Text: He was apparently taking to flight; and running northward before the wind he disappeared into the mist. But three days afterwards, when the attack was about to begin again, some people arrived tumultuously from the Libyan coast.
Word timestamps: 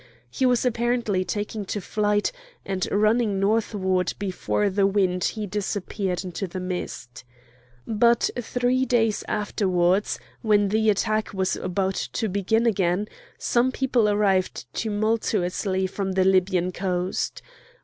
He 0.31 0.47
was 0.47 0.65
apparently 0.65 1.23
taking 1.23 1.63
to 1.65 1.79
flight; 1.79 2.31
and 2.65 2.87
running 2.91 3.39
northward 3.39 4.15
before 4.17 4.67
the 4.67 4.87
wind 4.87 5.23
he 5.25 5.45
disappeared 5.45 6.23
into 6.25 6.47
the 6.47 6.59
mist. 6.59 7.23
But 7.85 8.31
three 8.41 8.83
days 8.83 9.23
afterwards, 9.27 10.17
when 10.41 10.69
the 10.69 10.89
attack 10.89 11.35
was 11.35 11.55
about 11.55 12.07
to 12.13 12.27
begin 12.29 12.65
again, 12.65 13.09
some 13.37 13.71
people 13.71 14.09
arrived 14.09 14.65
tumultuously 14.73 15.85
from 15.85 16.13
the 16.13 16.25
Libyan 16.25 16.71
coast. 16.71 17.43